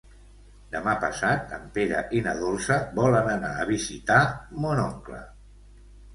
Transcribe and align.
Demà 0.75 0.93
passat 1.03 1.53
en 1.57 1.67
Pere 1.75 1.99
i 2.21 2.21
na 2.29 2.33
Dolça 2.39 2.79
volen 3.01 3.31
anar 3.35 3.53
a 3.59 3.69
visitar 3.75 4.19
mon 4.67 4.85
oncle. 4.89 5.23